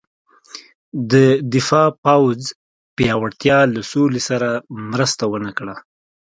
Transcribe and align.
د 1.11 1.13
دفاع 1.53 1.87
پوځ 2.05 2.41
پیاوړتیا 2.97 3.59
له 3.75 3.81
سولې 3.91 4.21
سره 4.29 4.49
مرسته 4.91 5.23
ونه 5.31 5.51
کړه. 5.57 5.75